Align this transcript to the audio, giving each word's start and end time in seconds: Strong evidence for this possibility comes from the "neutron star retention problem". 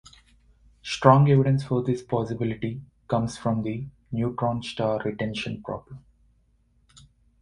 Strong 0.81 1.29
evidence 1.29 1.63
for 1.63 1.83
this 1.83 2.01
possibility 2.01 2.81
comes 3.07 3.37
from 3.37 3.61
the 3.61 3.85
"neutron 4.11 4.63
star 4.63 4.99
retention 5.05 5.61
problem". 5.61 6.03